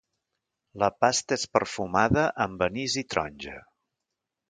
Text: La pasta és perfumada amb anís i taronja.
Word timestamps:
La 0.83 0.89
pasta 1.03 1.37
és 1.41 1.45
perfumada 1.57 2.25
amb 2.49 2.67
anís 2.71 2.99
i 3.05 3.09
taronja. 3.15 3.59